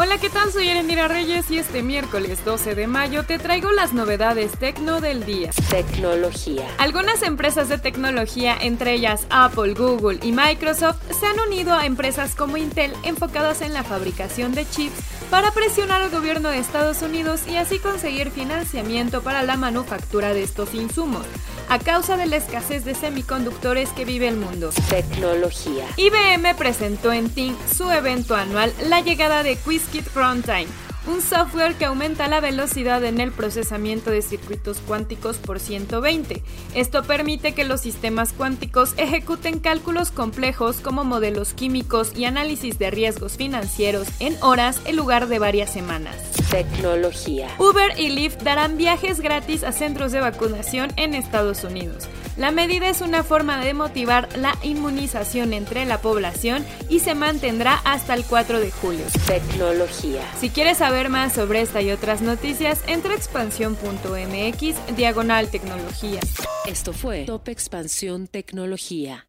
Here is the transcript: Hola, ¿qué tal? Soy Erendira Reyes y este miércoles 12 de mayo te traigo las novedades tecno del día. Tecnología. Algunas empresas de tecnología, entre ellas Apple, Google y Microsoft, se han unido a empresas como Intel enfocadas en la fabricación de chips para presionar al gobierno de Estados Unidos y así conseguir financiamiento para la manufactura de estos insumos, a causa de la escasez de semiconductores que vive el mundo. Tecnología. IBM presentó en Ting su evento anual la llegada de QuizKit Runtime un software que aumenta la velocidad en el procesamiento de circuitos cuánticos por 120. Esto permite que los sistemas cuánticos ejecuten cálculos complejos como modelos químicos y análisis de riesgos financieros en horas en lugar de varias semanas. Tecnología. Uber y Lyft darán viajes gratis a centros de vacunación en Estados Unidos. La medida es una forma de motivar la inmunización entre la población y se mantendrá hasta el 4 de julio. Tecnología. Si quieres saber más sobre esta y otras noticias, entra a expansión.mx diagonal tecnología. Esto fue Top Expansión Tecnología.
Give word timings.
Hola, 0.00 0.18
¿qué 0.18 0.30
tal? 0.30 0.52
Soy 0.52 0.68
Erendira 0.68 1.08
Reyes 1.08 1.50
y 1.50 1.58
este 1.58 1.82
miércoles 1.82 2.44
12 2.44 2.76
de 2.76 2.86
mayo 2.86 3.24
te 3.24 3.36
traigo 3.40 3.72
las 3.72 3.92
novedades 3.92 4.52
tecno 4.52 5.00
del 5.00 5.26
día. 5.26 5.50
Tecnología. 5.70 6.68
Algunas 6.78 7.24
empresas 7.24 7.68
de 7.68 7.78
tecnología, 7.78 8.56
entre 8.60 8.94
ellas 8.94 9.26
Apple, 9.28 9.74
Google 9.74 10.20
y 10.22 10.30
Microsoft, 10.30 10.98
se 11.18 11.26
han 11.26 11.40
unido 11.40 11.74
a 11.74 11.84
empresas 11.84 12.36
como 12.36 12.56
Intel 12.56 12.92
enfocadas 13.02 13.60
en 13.60 13.72
la 13.72 13.82
fabricación 13.82 14.54
de 14.54 14.70
chips 14.70 15.00
para 15.32 15.50
presionar 15.50 16.00
al 16.00 16.10
gobierno 16.10 16.48
de 16.50 16.58
Estados 16.58 17.02
Unidos 17.02 17.48
y 17.48 17.56
así 17.56 17.80
conseguir 17.80 18.30
financiamiento 18.30 19.22
para 19.22 19.42
la 19.42 19.56
manufactura 19.56 20.32
de 20.32 20.44
estos 20.44 20.74
insumos, 20.74 21.26
a 21.68 21.78
causa 21.78 22.16
de 22.16 22.26
la 22.26 22.36
escasez 22.36 22.84
de 22.84 22.94
semiconductores 22.94 23.90
que 23.90 24.04
vive 24.04 24.28
el 24.28 24.36
mundo. 24.36 24.70
Tecnología. 24.88 25.86
IBM 25.96 26.56
presentó 26.56 27.12
en 27.12 27.30
Ting 27.30 27.54
su 27.74 27.90
evento 27.90 28.34
anual 28.34 28.72
la 28.88 29.00
llegada 29.00 29.42
de 29.42 29.56
QuizKit 29.56 30.06
Runtime 30.14 30.66
un 31.08 31.22
software 31.22 31.74
que 31.74 31.86
aumenta 31.86 32.28
la 32.28 32.40
velocidad 32.40 33.02
en 33.04 33.20
el 33.20 33.32
procesamiento 33.32 34.10
de 34.10 34.22
circuitos 34.22 34.78
cuánticos 34.86 35.38
por 35.38 35.58
120. 35.58 36.42
Esto 36.74 37.02
permite 37.02 37.54
que 37.54 37.64
los 37.64 37.80
sistemas 37.80 38.32
cuánticos 38.32 38.94
ejecuten 38.98 39.58
cálculos 39.58 40.10
complejos 40.10 40.80
como 40.80 41.04
modelos 41.04 41.54
químicos 41.54 42.12
y 42.14 42.26
análisis 42.26 42.78
de 42.78 42.90
riesgos 42.90 43.36
financieros 43.36 44.08
en 44.20 44.36
horas 44.42 44.80
en 44.84 44.96
lugar 44.96 45.28
de 45.28 45.38
varias 45.38 45.72
semanas. 45.72 46.16
Tecnología. 46.50 47.48
Uber 47.58 47.98
y 47.98 48.08
Lyft 48.08 48.42
darán 48.42 48.78
viajes 48.78 49.20
gratis 49.20 49.64
a 49.64 49.72
centros 49.72 50.12
de 50.12 50.20
vacunación 50.20 50.90
en 50.96 51.14
Estados 51.14 51.62
Unidos. 51.62 52.08
La 52.38 52.52
medida 52.52 52.88
es 52.88 53.00
una 53.00 53.22
forma 53.22 53.62
de 53.62 53.74
motivar 53.74 54.28
la 54.36 54.56
inmunización 54.62 55.52
entre 55.52 55.84
la 55.84 56.00
población 56.00 56.64
y 56.88 57.00
se 57.00 57.14
mantendrá 57.14 57.74
hasta 57.84 58.14
el 58.14 58.24
4 58.24 58.60
de 58.60 58.70
julio. 58.70 59.04
Tecnología. 59.26 60.22
Si 60.38 60.48
quieres 60.48 60.78
saber 60.78 61.10
más 61.10 61.34
sobre 61.34 61.60
esta 61.60 61.82
y 61.82 61.90
otras 61.90 62.22
noticias, 62.22 62.82
entra 62.86 63.12
a 63.12 63.16
expansión.mx 63.16 64.96
diagonal 64.96 65.50
tecnología. 65.50 66.20
Esto 66.66 66.92
fue 66.92 67.24
Top 67.24 67.48
Expansión 67.48 68.26
Tecnología. 68.26 69.28